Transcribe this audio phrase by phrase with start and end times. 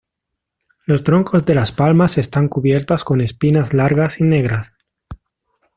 [0.87, 4.73] Los troncos de las palmas están cubiertas con espinas largas y negras.